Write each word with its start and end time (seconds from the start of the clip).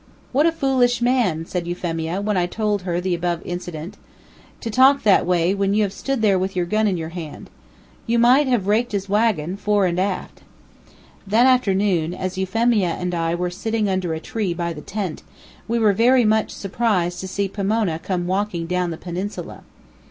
"What 0.31 0.47
a 0.47 0.51
foolish 0.51 0.99
man!" 0.99 1.45
said 1.45 1.67
Euphemia, 1.67 2.21
when 2.21 2.35
I 2.35 2.47
told 2.47 2.81
her 2.81 2.99
the 2.99 3.13
above 3.13 3.39
incident, 3.45 3.97
"to 4.59 4.71
talk 4.71 5.03
that 5.03 5.27
way 5.27 5.53
when 5.53 5.75
you 5.75 5.87
stood 5.91 6.23
there 6.23 6.39
with 6.39 6.55
a 6.57 6.65
gun 6.65 6.87
in 6.87 6.97
your 6.97 7.09
hand. 7.09 7.51
You 8.07 8.17
might 8.17 8.47
have 8.47 8.65
raked 8.65 8.93
his 8.93 9.07
wagon, 9.07 9.57
fore 9.57 9.85
and 9.85 9.99
aft." 9.99 10.41
That 11.27 11.45
afternoon, 11.45 12.15
as 12.15 12.35
Euphemia 12.35 12.97
and 12.99 13.13
I 13.13 13.35
were 13.35 13.51
sitting 13.51 13.87
under 13.87 14.15
a 14.15 14.19
tree 14.19 14.55
by 14.55 14.73
the 14.73 14.81
tent, 14.81 15.21
we 15.67 15.77
were 15.77 15.93
very 15.93 16.25
much 16.25 16.49
surprised 16.49 17.19
to 17.19 17.27
see 17.27 17.47
Pomona 17.47 17.99
come 17.99 18.25
walking 18.25 18.65
down 18.65 18.89
the 18.89 18.97
peninsula. 18.97 19.61